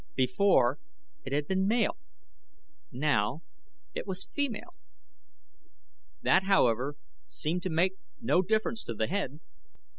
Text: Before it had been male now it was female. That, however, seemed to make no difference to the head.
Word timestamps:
Before 0.15 0.79
it 1.23 1.31
had 1.31 1.45
been 1.47 1.67
male 1.67 1.95
now 2.91 3.43
it 3.93 4.07
was 4.07 4.25
female. 4.33 4.73
That, 6.23 6.45
however, 6.45 6.95
seemed 7.27 7.61
to 7.63 7.69
make 7.69 7.93
no 8.19 8.41
difference 8.41 8.81
to 8.85 8.95
the 8.95 9.05
head. 9.05 9.41